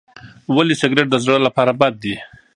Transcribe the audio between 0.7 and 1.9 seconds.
سګریټ د زړه لپاره